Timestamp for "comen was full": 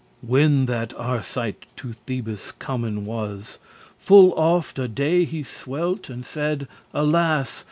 2.57-4.33